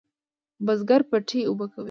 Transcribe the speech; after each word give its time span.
بزگر 0.65 1.01
پټی 1.09 1.39
اوبه 1.47 1.65
کوي. 1.71 1.79